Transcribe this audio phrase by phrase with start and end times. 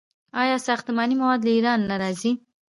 [0.41, 2.31] آیا ساختماني مواد له ایران نه راځي؟